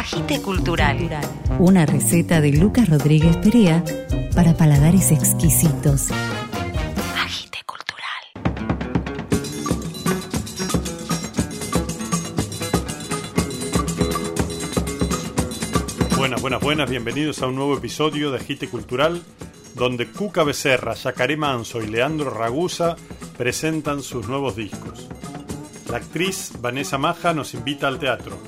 [0.00, 0.96] Agite Cultural.
[1.58, 3.84] Una receta de Lucas Rodríguez Perea
[4.34, 6.08] para paladares exquisitos.
[7.22, 8.24] Agite Cultural.
[16.16, 19.22] Buenas, buenas, buenas, bienvenidos a un nuevo episodio de Agite Cultural,
[19.74, 22.96] donde Cuca Becerra, Yacaré Manso y Leandro Ragusa
[23.36, 25.08] presentan sus nuevos discos.
[25.90, 28.38] La actriz Vanessa Maja nos invita al teatro.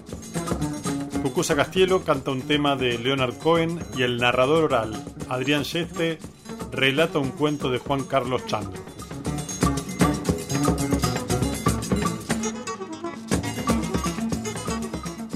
[1.23, 6.19] Cucusa Castielo canta un tema de Leonard Cohen y el narrador oral, Adrián Yeste,
[6.73, 8.73] relata un cuento de Juan Carlos Chando.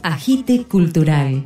[0.02, 1.44] Agite Cultural.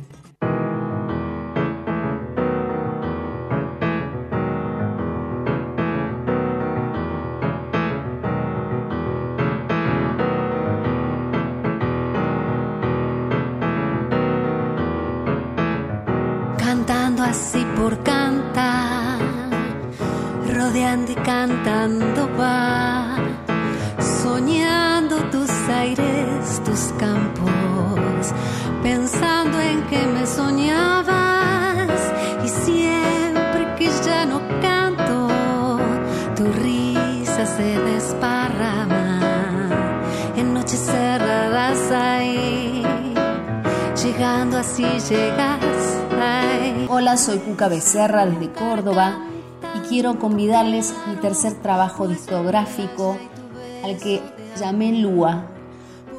[17.31, 19.17] Así por cantar,
[20.53, 23.15] rodeando y cantando va,
[24.21, 28.33] soñando tus aires, tus campos,
[28.83, 32.01] pensando en que me soñabas
[32.43, 35.29] y siempre que ya no canto,
[36.35, 39.21] tu risa se desparrama
[40.35, 42.83] en noches cerradas ahí,
[44.03, 45.70] llegando así llegas.
[47.01, 49.25] Hola, soy Cuca Becerra desde Córdoba
[49.75, 53.17] y quiero convidarles mi tercer trabajo discográfico
[53.83, 54.21] al que
[54.59, 55.47] llamé Lua,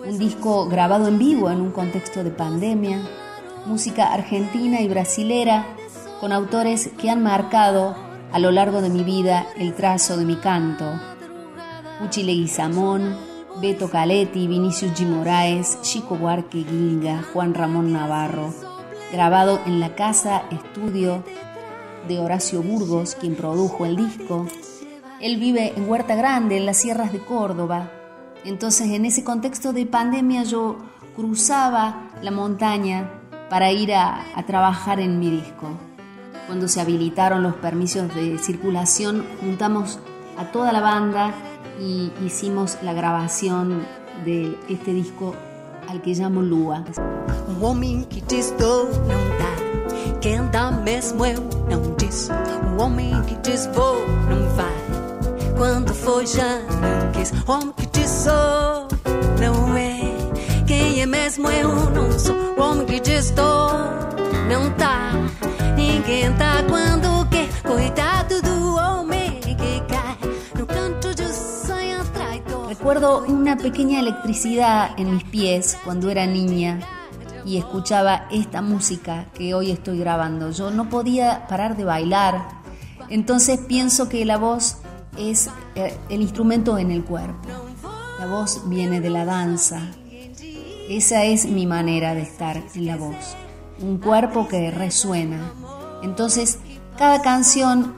[0.04, 3.00] un disco grabado en vivo en un contexto de pandemia,
[3.64, 5.66] música argentina y brasilera
[6.20, 7.94] con autores que han marcado
[8.32, 10.86] a lo largo de mi vida el trazo de mi canto.
[12.04, 13.16] Uchi Leguizamón,
[13.60, 15.06] Beto Caletti, Vinicius G.
[15.06, 18.71] Moraes, Chico Buarque Guinga, Juan Ramón Navarro,
[19.12, 21.22] grabado en la casa estudio
[22.08, 24.46] de Horacio Burgos, quien produjo el disco.
[25.20, 27.90] Él vive en Huerta Grande, en las sierras de Córdoba.
[28.44, 30.78] Entonces, en ese contexto de pandemia, yo
[31.14, 33.10] cruzaba la montaña
[33.50, 35.68] para ir a, a trabajar en mi disco.
[36.46, 40.00] Cuando se habilitaron los permisos de circulación, juntamos
[40.38, 41.34] a toda la banda
[41.78, 43.86] y hicimos la grabación
[44.24, 45.36] de este disco
[45.88, 46.84] al que llamo Lua.
[47.48, 50.18] Um homem que diz dou não dá.
[50.20, 52.28] Quem dá mesmo eu não diz.
[52.66, 53.96] Um homem que diz vou
[54.28, 55.56] não vai.
[55.56, 57.32] Quando foi já não quis.
[57.32, 58.88] Um homem que diz sou
[59.40, 60.00] não é.
[60.66, 62.34] Quem é mesmo eu não sou.
[62.34, 63.70] Um homem que diz dou
[72.92, 76.78] Recuerdo una pequeña electricidad en mis pies cuando era niña
[77.42, 80.50] y escuchaba esta música que hoy estoy grabando.
[80.50, 82.46] Yo no podía parar de bailar,
[83.08, 84.76] entonces pienso que la voz
[85.16, 87.48] es eh, el instrumento en el cuerpo.
[88.18, 89.80] La voz viene de la danza.
[90.90, 93.36] Esa es mi manera de estar en la voz.
[93.80, 95.50] Un cuerpo que resuena.
[96.02, 96.58] Entonces,
[96.98, 97.94] cada canción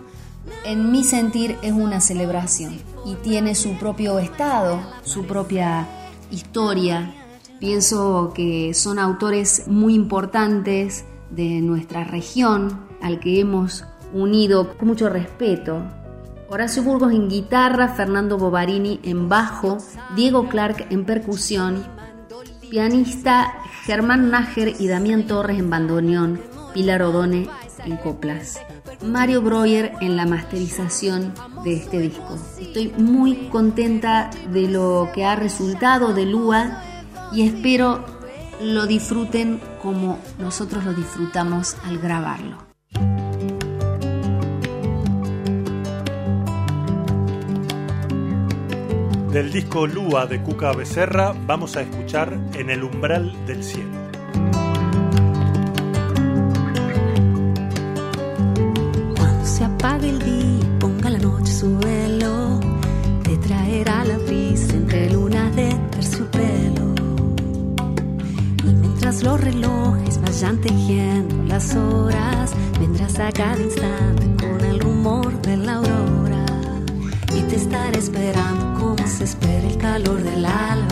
[0.64, 5.86] en mi sentir es una celebración y tiene su propio estado, su propia
[6.30, 7.14] historia.
[7.60, 15.08] Pienso que son autores muy importantes de nuestra región, al que hemos unido con mucho
[15.08, 15.82] respeto.
[16.48, 19.78] Horacio Burgos en guitarra, Fernando Bovarini en bajo,
[20.14, 21.84] Diego Clark en percusión,
[22.70, 23.54] pianista
[23.84, 26.40] Germán Nájer y Damián Torres en bandoneón,
[26.72, 27.48] Pilar Odone
[27.84, 28.60] en coplas.
[29.04, 32.36] Mario Breuer en la masterización de este disco.
[32.58, 36.82] Estoy muy contenta de lo que ha resultado de Lua
[37.32, 38.04] y espero
[38.60, 42.58] lo disfruten como nosotros lo disfrutamos al grabarlo.
[49.30, 54.03] Del disco Lua de Cuca Becerra vamos a escuchar En el umbral del cielo.
[71.54, 76.46] Las horas, vendrás a cada instante con el rumor de la aurora.
[77.32, 80.83] Y te estaré esperando como se espera el calor del alba,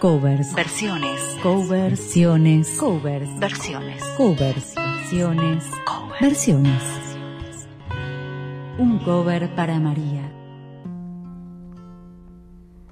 [0.00, 0.52] Covers.
[0.54, 1.20] Versiones.
[1.42, 2.78] Coversiones.
[2.78, 3.28] Covers.
[3.40, 4.02] Versiones.
[4.16, 4.74] Covers.
[4.76, 5.64] Versiones.
[5.84, 6.18] Cover.
[6.20, 6.82] Versiones.
[8.78, 10.30] Un cover para María.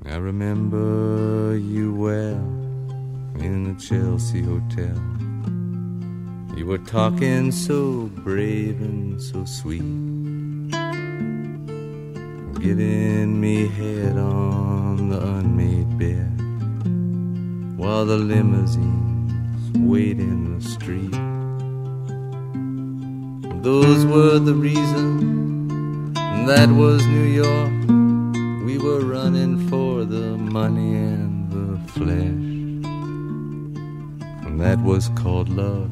[0.04, 2.42] I remember you well
[3.38, 4.96] in the Chelsea Hotel.
[6.56, 9.82] You were talking so brave and so sweet,
[12.60, 16.35] giving me head on the unmade bed
[17.76, 21.12] while the limousines wait in the street.
[23.62, 26.14] Those were the reasons.
[26.46, 27.72] That was New York.
[28.64, 32.46] We were running for the money and the flesh.
[34.46, 35.90] And that was called love.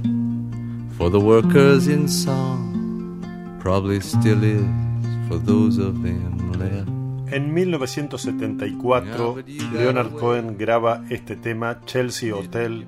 [0.96, 4.64] For the workers in song, probably still is
[5.28, 6.93] for those of them left.
[7.34, 9.38] En 1974,
[9.72, 12.86] Leonard Cohen graba este tema Chelsea Hotel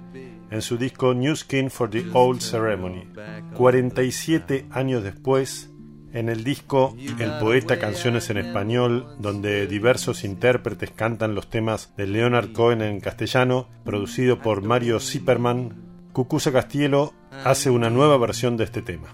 [0.53, 3.09] en su disco New Skin for the Old Ceremony.
[3.55, 5.73] 47 años después,
[6.13, 12.07] en el disco El poeta canciones en español, donde diversos intérpretes cantan los temas de
[12.07, 15.75] Leonard Cohen en castellano, producido por Mario Zipperman,
[16.13, 19.13] Cucuza Castielo hace una nueva versión de este tema.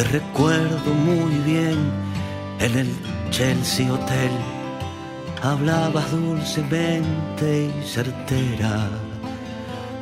[0.00, 1.76] Te recuerdo muy bien
[2.58, 2.88] en el
[3.30, 4.30] Chelsea Hotel.
[5.42, 8.88] Hablabas dulcemente y certera,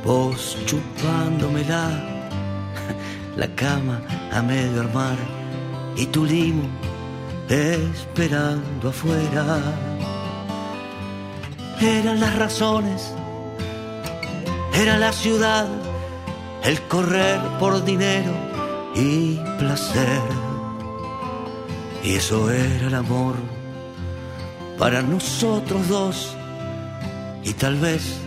[0.04, 1.90] vos chupándomela,
[3.36, 4.00] la cama
[4.30, 5.16] a medio armar
[5.96, 6.62] y tu limo
[7.48, 9.60] esperando afuera.
[11.80, 13.12] Eran las razones,
[14.74, 15.66] era la ciudad,
[16.62, 18.58] el correr por dinero
[18.98, 20.22] y placer.
[22.02, 23.36] Y eso era el amor
[24.78, 26.36] para nosotros dos.
[27.44, 28.18] Y tal vez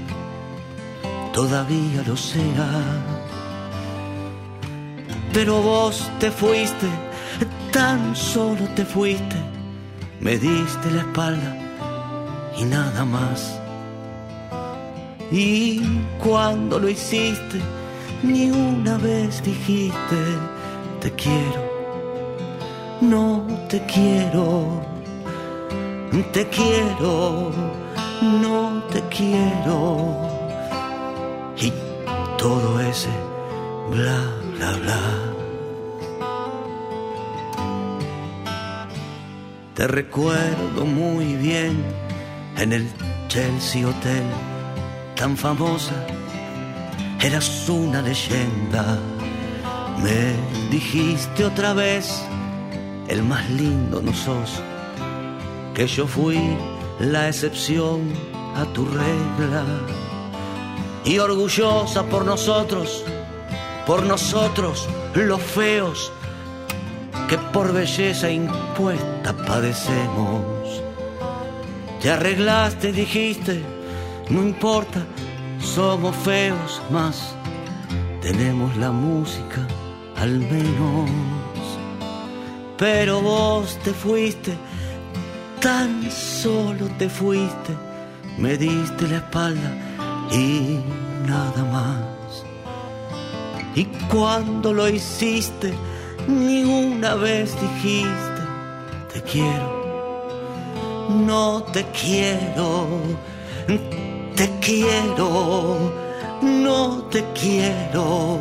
[1.33, 2.69] todavía lo sea.
[5.33, 6.87] Pero vos te fuiste,
[7.71, 9.35] tan solo te fuiste.
[10.19, 11.57] Me diste la espalda
[12.57, 13.59] y nada más.
[15.31, 15.81] Y
[16.21, 17.59] cuando lo hiciste,
[18.23, 20.37] ni una vez dijiste,
[21.01, 21.61] te quiero,
[23.01, 24.81] no te quiero.
[26.31, 27.51] te quiero,
[28.21, 30.15] no te quiero.
[31.57, 31.73] Y
[32.37, 33.09] todo ese
[33.89, 34.19] bla,
[34.55, 35.01] bla, bla.
[39.73, 41.83] Te recuerdo muy bien
[42.57, 42.87] en el
[43.27, 44.23] Chelsea Hotel,
[45.15, 45.95] tan famosa,
[47.19, 48.99] eras una leyenda.
[50.03, 50.33] Me
[50.69, 52.23] dijiste otra vez,
[53.07, 54.61] el más lindo no sos
[55.73, 56.39] que yo fui
[56.99, 58.13] la excepción
[58.55, 59.65] a tu regla.
[61.03, 63.03] Y orgullosa por nosotros,
[63.87, 66.11] por nosotros los feos,
[67.27, 70.83] que por belleza impuesta padecemos.
[72.01, 73.63] Te arreglaste, dijiste,
[74.29, 75.03] no importa,
[75.59, 77.35] somos feos más,
[78.21, 79.67] tenemos la música
[80.21, 81.09] al menos.
[82.77, 84.55] Pero vos te fuiste
[85.61, 87.73] tan solo te fuiste,
[88.39, 89.71] me diste la espalda
[90.31, 90.79] y
[91.27, 92.43] nada más.
[93.75, 95.71] Y cuando lo hiciste,
[96.27, 98.41] ni una vez dijiste,
[99.13, 100.27] te quiero,
[101.09, 102.87] no te quiero,
[104.35, 105.93] te quiero,
[106.41, 108.39] no te quiero.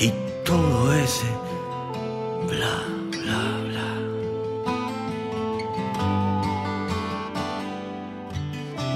[0.00, 0.12] Y
[0.48, 1.26] todo ese
[2.48, 2.98] bla.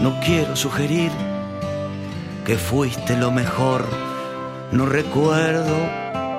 [0.02, 1.12] No quiero sugerir
[2.44, 3.84] que fuiste lo mejor.
[4.72, 5.76] No recuerdo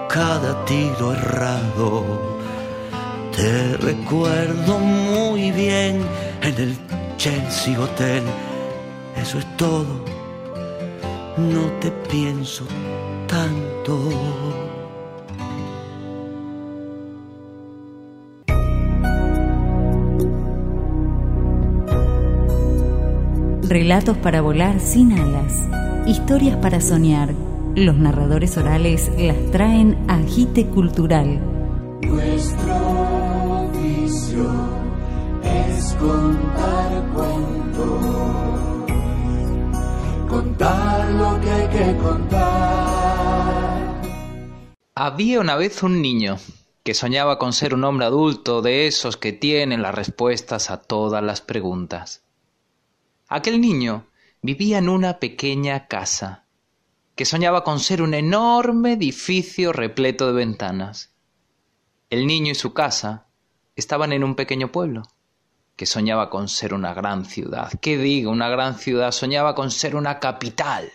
[0.09, 2.03] cada tiro errado.
[3.33, 6.01] Te recuerdo muy bien
[6.41, 6.75] en el
[7.15, 8.23] Chelsea Hotel.
[9.15, 10.03] Eso es todo.
[11.37, 12.65] No te pienso
[13.27, 14.52] tanto.
[23.73, 25.51] Relatos para volar sin alas.
[26.05, 27.33] Historias para soñar.
[27.75, 31.39] Los narradores orales las traen a Agite Cultural.
[32.03, 32.75] Nuestro
[33.63, 34.45] oficio
[35.41, 38.05] es contar cuentos.
[40.29, 42.43] Contar lo que hay que contar.
[44.93, 46.37] Había una vez un niño
[46.83, 51.23] que soñaba con ser un hombre adulto de esos que tienen las respuestas a todas
[51.23, 52.22] las preguntas.
[53.35, 54.05] Aquel niño
[54.43, 56.45] vivía en una pequeña casa,
[57.15, 61.15] que soñaba con ser un enorme edificio repleto de ventanas.
[62.11, 63.25] El niño y su casa
[63.75, 65.01] estaban en un pequeño pueblo,
[65.75, 67.71] que soñaba con ser una gran ciudad.
[67.81, 68.29] ¿Qué digo?
[68.29, 70.91] Una gran ciudad soñaba con ser una capital.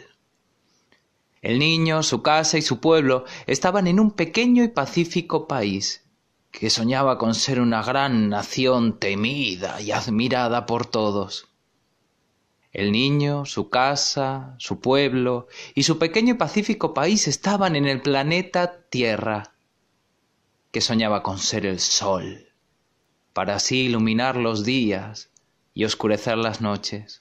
[1.43, 6.05] El niño, su casa y su pueblo estaban en un pequeño y pacífico país,
[6.53, 11.48] que soñaba con ser una gran nación temida y admirada por todos.
[12.79, 18.01] El niño, su casa, su pueblo y su pequeño y pacífico país estaban en el
[18.01, 19.53] planeta Tierra,
[20.71, 22.53] que soñaba con ser el sol,
[23.33, 25.29] para así iluminar los días
[25.75, 27.21] y oscurecer las noches.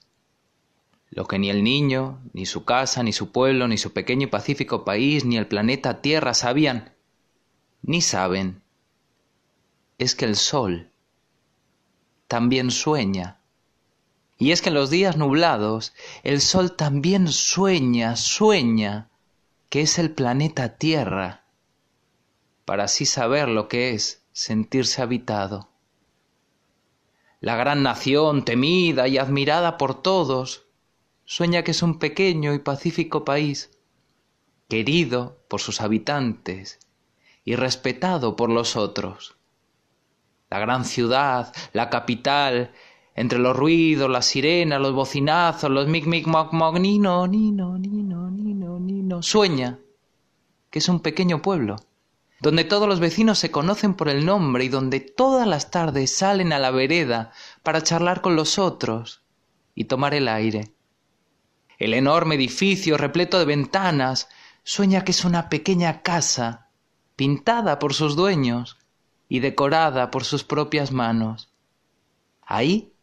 [1.10, 4.30] Lo que ni el niño, ni su casa, ni su pueblo, ni su pequeño y
[4.30, 6.94] pacífico país, ni el planeta Tierra sabían,
[7.82, 8.62] ni saben,
[9.98, 10.92] es que el sol
[12.28, 13.37] también sueña
[14.38, 19.10] y es que en los días nublados el sol también sueña, sueña
[19.70, 21.44] que es el planeta Tierra,
[22.66, 25.70] para así saber lo que es sentirse habitado.
[27.40, 30.66] La gran nación, temida y admirada por todos,
[31.26, 33.72] sueña que es un pequeño y pacífico país,
[34.68, 36.80] querido por sus habitantes
[37.44, 39.38] y respetado por los otros.
[40.50, 42.74] La gran ciudad, la capital,
[43.18, 48.30] entre los ruidos, las sirenas, los bocinazos, los mic mic moc moc, nino, nino, nino,
[48.30, 49.80] nino, nino, sueña
[50.70, 51.78] que es un pequeño pueblo,
[52.42, 56.54] donde todos los vecinos se conocen por el nombre y donde todas las tardes salen
[56.54, 57.32] a la vereda
[57.64, 59.24] para charlar con los otros
[59.74, 60.72] y tomar el aire.
[61.80, 64.30] El enorme edificio repleto de ventanas
[64.64, 66.70] sueña que es una pequeña casa,
[67.16, 68.78] pintada por sus dueños
[69.28, 71.50] y decorada por sus propias manos.
[72.44, 72.94] Ahí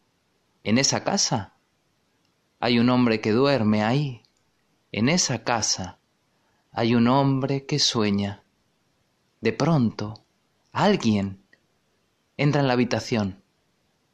[0.64, 1.54] en esa casa
[2.58, 4.22] hay un hombre que duerme ahí.
[4.90, 5.98] En esa casa
[6.72, 8.42] hay un hombre que sueña.
[9.42, 10.24] De pronto,
[10.72, 11.44] alguien
[12.38, 13.44] entra en la habitación,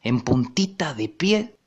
[0.03, 1.59] en puntita de pie,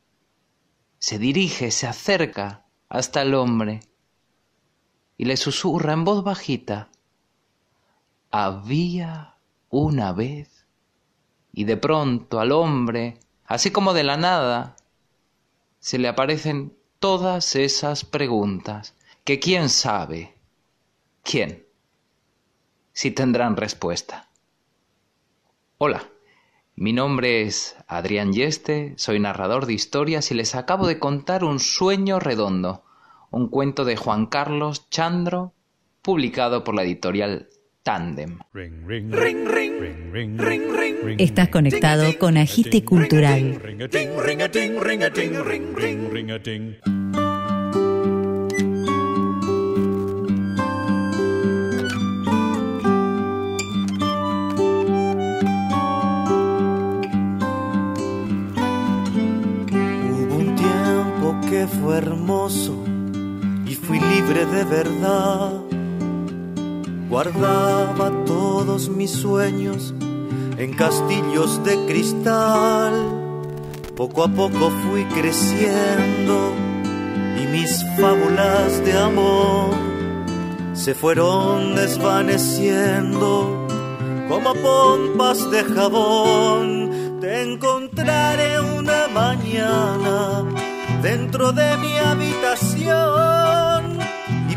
[1.00, 3.80] se dirige, se acerca hasta el hombre
[5.18, 6.90] y le susurra en voz bajita,
[8.30, 9.38] había
[9.70, 10.68] una vez,
[11.54, 13.20] y de pronto al hombre
[13.54, 14.78] Así como de la nada
[15.78, 18.96] se le aparecen todas esas preguntas
[19.26, 20.34] que quién sabe,
[21.22, 21.64] quién,
[22.94, 24.28] si tendrán respuesta.
[25.78, 26.10] Hola,
[26.76, 31.60] mi nombre es Adrián Yeste, soy narrador de historias y les acabo de contar un
[31.60, 32.84] sueño redondo,
[33.30, 35.54] un cuento de Juan Carlos Chandro,
[36.02, 37.50] publicado por la editorial
[37.84, 38.40] Tandem.
[41.18, 43.60] Estás conectado con Agite Cultural.
[60.10, 62.82] Hubo un tiempo que fue hermoso
[63.68, 65.63] y fui libre de verdad.
[67.14, 69.94] Guardaba todos mis sueños
[70.58, 72.92] en castillos de cristal.
[73.96, 76.54] Poco a poco fui creciendo
[77.40, 79.76] y mis fábulas de amor
[80.74, 83.68] se fueron desvaneciendo
[84.28, 87.20] como pompas de jabón.
[87.22, 90.46] Te encontraré una mañana
[91.04, 93.93] dentro de mi habitación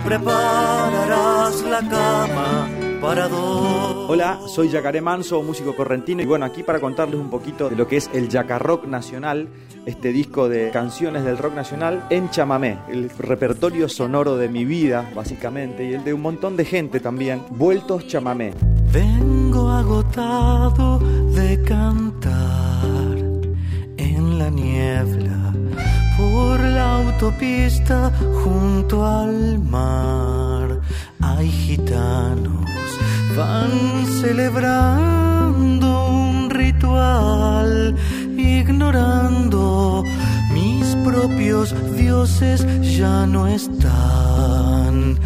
[0.07, 2.69] prepararás la cama
[3.01, 4.09] para dos.
[4.09, 7.89] Hola, soy Yacaré Manso, músico correntino, y bueno, aquí para contarles un poquito de lo
[7.89, 9.49] que es el Yacarrock Nacional,
[9.85, 15.11] este disco de canciones del rock nacional en chamamé, el repertorio sonoro de mi vida,
[15.13, 18.55] básicamente, y el de un montón de gente también, vueltos chamamé.
[18.93, 21.01] Vengo agotado
[21.35, 23.19] de cantar
[23.97, 25.36] en la niebla
[27.17, 28.13] autopista
[28.45, 30.81] junto al mar.
[31.23, 32.69] Hay gitanos,
[33.35, 37.97] van celebrando un ritual,
[38.37, 40.05] ignorando
[40.53, 45.19] mis propios dioses ya no están.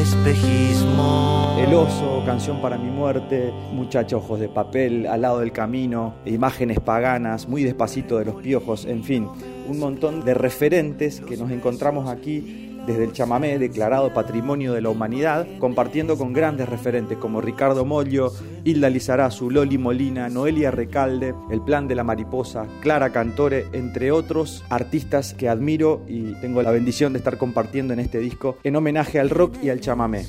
[0.00, 1.56] Espejismo.
[1.58, 6.80] El oso, canción para mi muerte, muchacha ojos de papel, al lado del camino, imágenes
[6.80, 9.28] paganas, muy despacito de los piojos, en fin,
[9.68, 14.88] un montón de referentes que nos encontramos aquí desde el chamamé, declarado Patrimonio de la
[14.88, 18.32] Humanidad, compartiendo con grandes referentes como Ricardo Mollo,
[18.64, 24.64] Hilda Lizarazu, Loli Molina, Noelia Recalde, El Plan de la Mariposa, Clara Cantore, entre otros
[24.70, 29.20] artistas que admiro y tengo la bendición de estar compartiendo en este disco en homenaje
[29.20, 30.24] al rock y al chamamé.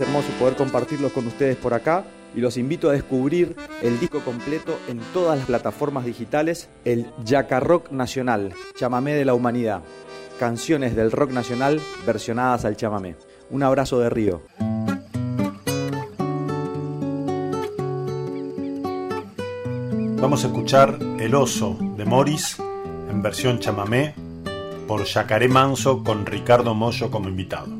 [0.00, 4.78] Hermoso poder compartirlos con ustedes por acá y los invito a descubrir el disco completo
[4.88, 9.82] en todas las plataformas digitales, el Yacarrock Nacional, chamamé de la humanidad.
[10.38, 13.16] Canciones del rock nacional versionadas al chamamé.
[13.50, 14.42] Un abrazo de Río.
[20.20, 22.56] Vamos a escuchar El oso de Morris
[23.10, 24.14] en versión chamamé
[24.86, 27.79] por Yacaré Manso con Ricardo Mollo como invitado.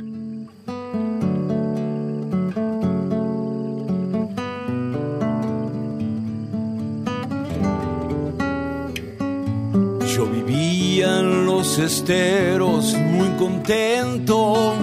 [11.78, 14.74] Esteros muy contento.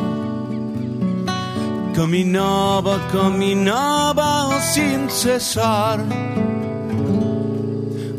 [1.96, 6.04] Caminaba, caminaba sin cesar.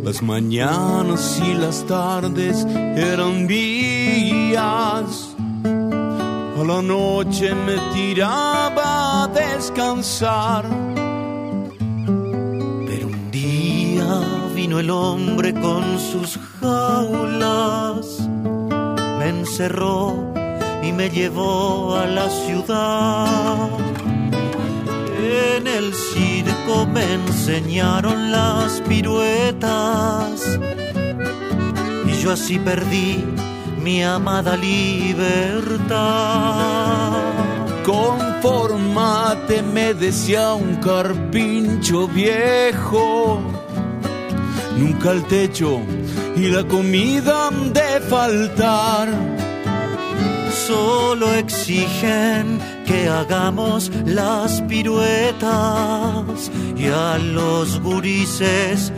[0.03, 2.65] Las mañanas y las tardes
[2.97, 5.37] eran mías.
[6.59, 10.65] A la noche me tiraba a descansar.
[12.87, 14.09] Pero un día
[14.55, 18.29] vino el hombre con sus jaulas,
[19.49, 20.33] encerró
[20.83, 23.71] y me llevó a la ciudad.
[25.57, 30.59] En el circo me enseñaron las piruetas
[32.07, 33.25] y yo así perdí
[33.83, 35.97] mi amada libertad.
[37.85, 43.41] Conformate, me decía un carpincho viejo.
[44.77, 45.81] Nunca el techo
[46.39, 49.09] y la comida han de faltar.
[50.67, 58.93] Solo exigen que hagamos las piruetas y a los gurises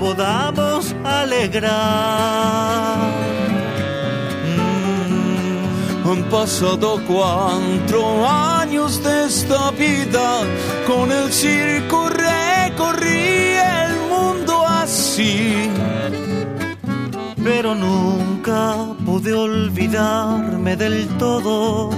[0.00, 2.98] podamos alegrar.
[6.04, 10.42] Han pasado cuatro años de esta vida,
[10.88, 15.70] con el circo recorrí el mundo así.
[17.42, 21.90] Pero nunca pude olvidarme del todo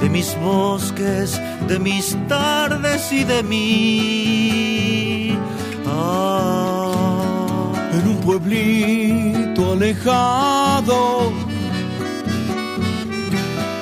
[0.00, 5.38] de mis bosques, de mis tardes y de mí.
[5.86, 6.90] Ah.
[7.92, 11.32] En un pueblito alejado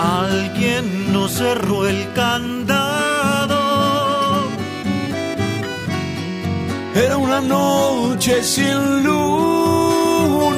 [0.00, 3.58] Alguien nos cerró el candado.
[6.94, 9.04] Era una noche sin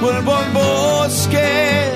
[0.00, 1.92] Vuelvo al bosque.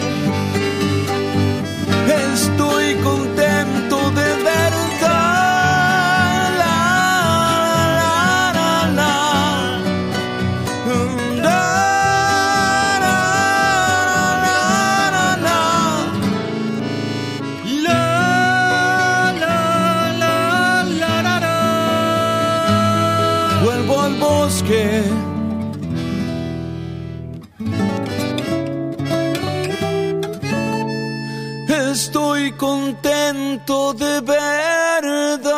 [2.33, 4.29] Estoy contento de.
[17.83, 19.33] La,
[20.19, 21.53] la, la, la.
[23.63, 25.18] Vuelvo al bosque.
[32.59, 35.49] Contento de verdad.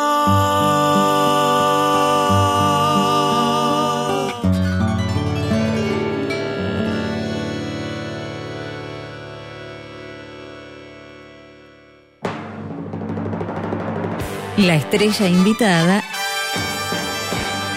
[14.57, 16.03] La estrella invitada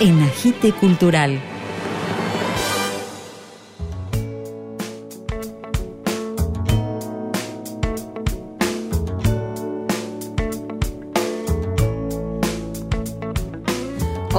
[0.01, 1.54] en Agite Cultural.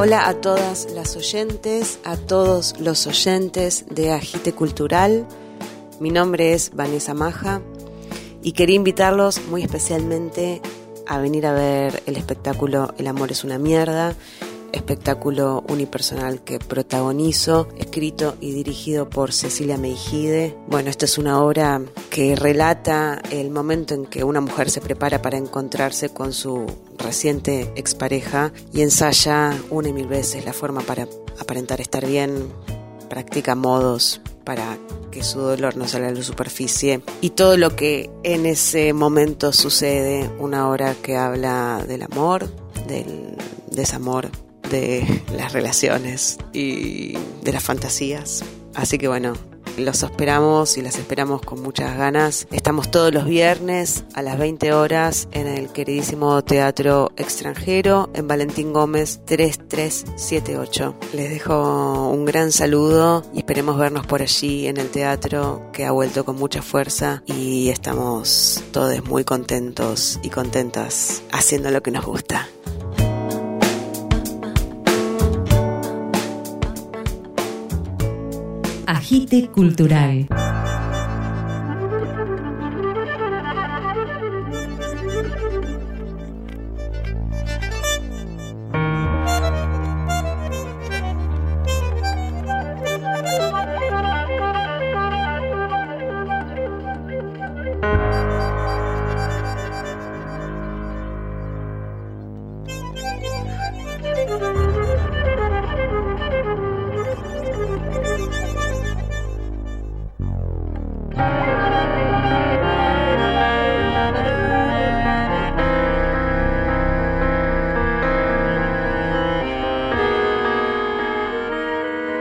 [0.05, 5.25] Hola a todas las oyentes, a todos los oyentes de Agite Cultural.
[5.99, 7.59] Mi nombre es Vanessa Maja
[8.43, 10.61] y quería invitarlos muy especialmente
[11.07, 14.13] a venir a ver el espectáculo El amor es una mierda,
[14.75, 20.55] espectáculo unipersonal que protagonizo, escrito y dirigido por Cecilia Meijide.
[20.67, 25.21] Bueno, esta es una obra que relata el momento en que una mujer se prepara
[25.21, 26.65] para encontrarse con su
[26.97, 31.07] reciente expareja y ensaya una y mil veces la forma para
[31.39, 32.49] aparentar estar bien,
[33.09, 34.77] practica modos para
[35.11, 39.53] que su dolor no salga a la superficie y todo lo que en ese momento
[39.53, 42.49] sucede, una obra que habla del amor,
[42.87, 43.37] del
[43.71, 44.29] desamor,
[44.69, 48.43] de las relaciones y de las fantasías.
[48.73, 49.33] Así que bueno,
[49.77, 52.47] los esperamos y las esperamos con muchas ganas.
[52.51, 58.71] Estamos todos los viernes a las 20 horas en el queridísimo Teatro Extranjero en Valentín
[58.71, 60.95] Gómez 3378.
[61.13, 65.91] Les dejo un gran saludo y esperemos vernos por allí en el teatro que ha
[65.91, 72.05] vuelto con mucha fuerza y estamos todos muy contentos y contentas haciendo lo que nos
[72.05, 72.47] gusta.
[79.05, 80.44] Agite Cultural.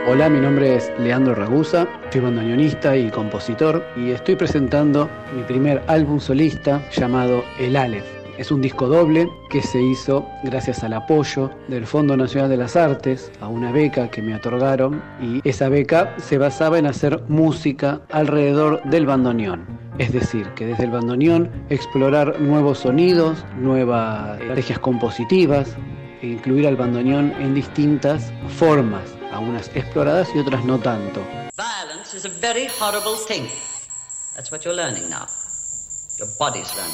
[0.07, 5.81] Hola, mi nombre es Leandro Ragusa, soy bandoneonista y compositor y estoy presentando mi primer
[5.87, 8.05] álbum solista llamado El Aleph.
[8.37, 12.75] Es un disco doble que se hizo gracias al apoyo del Fondo Nacional de las
[12.75, 18.01] Artes a una beca que me otorgaron y esa beca se basaba en hacer música
[18.11, 19.65] alrededor del bandoneón.
[19.97, 25.75] Es decir, que desde el bandoneón explorar nuevos sonidos, nuevas estrategias compositivas
[26.21, 31.21] e incluir al bandoneón en distintas formas, algunas exploradas y otras no tanto.
[31.57, 33.47] Violence is a very horrible thing.
[34.35, 35.25] That's what you're learning now.
[36.17, 36.89] The body slam.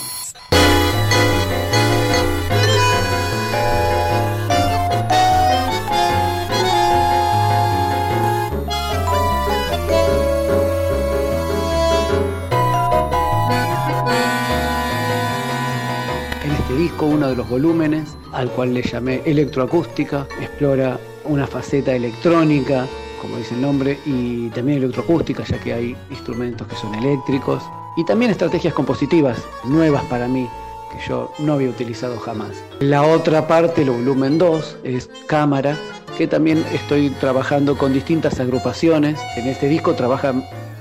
[16.44, 21.94] En este disco, uno de los volúmenes, al cual le llamé electroacústica, explora una faceta
[21.94, 22.86] electrónica,
[23.22, 27.64] como dice el nombre, y también electroacústica, ya que hay instrumentos que son eléctricos,
[27.98, 30.48] y también estrategias compositivas nuevas para mí,
[30.92, 32.64] que yo no había utilizado jamás.
[32.80, 35.78] La otra parte, el volumen 2, es cámara,
[36.18, 39.20] que también estoy trabajando con distintas agrupaciones.
[39.38, 40.34] En este disco trabaja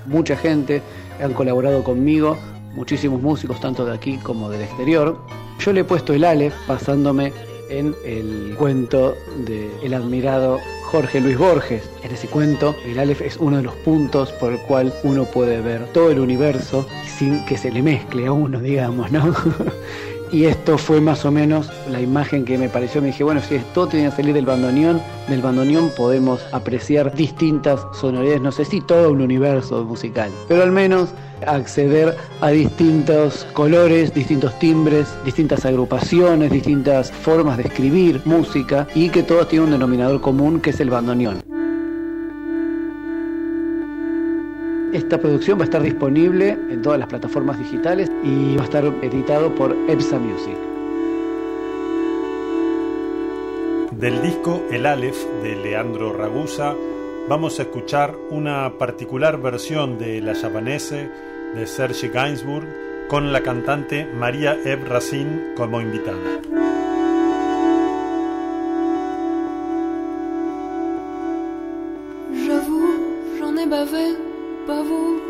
[0.06, 0.82] mucha gente,
[1.22, 2.36] han colaborado conmigo
[2.74, 5.18] muchísimos músicos, tanto de aquí como del exterior.
[5.58, 7.32] Yo le he puesto el Aleph basándome
[7.70, 11.88] en el cuento del admirado Jorge Luis Borges.
[12.02, 15.60] En ese cuento, el Aleph es uno de los puntos por el cual uno puede
[15.60, 19.34] ver todo el universo sin que se le mezcle a uno, digamos, ¿no?
[20.32, 23.00] Y esto fue más o menos la imagen que me pareció.
[23.00, 27.80] Me dije, bueno, si esto tiene que salir del bandoneón, del bandoneón podemos apreciar distintas
[27.92, 28.40] sonoridades.
[28.40, 31.10] No sé si todo un universo musical, pero al menos
[31.46, 39.22] acceder a distintos colores, distintos timbres, distintas agrupaciones, distintas formas de escribir música y que
[39.22, 41.49] todos tienen un denominador común que es el bandoneón.
[44.92, 48.84] Esta producción va a estar disponible en todas las plataformas digitales y va a estar
[49.02, 50.56] editado por EPSA Music.
[53.92, 56.74] Del disco El Aleph de Leandro Ragusa
[57.28, 61.08] vamos a escuchar una particular versión de La Japanese
[61.54, 62.66] de Serge Gainsbourg
[63.08, 66.18] con la cantante María Eve Racine como invitada.
[72.32, 74.29] J'avoue, j'en ai bavé,
[74.70, 75.29] pas vous,